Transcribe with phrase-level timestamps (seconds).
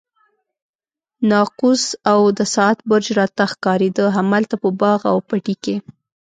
[1.29, 5.75] ناقوس او د ساعت برج راته ښکارېده، همالته په باغ او پټي کې.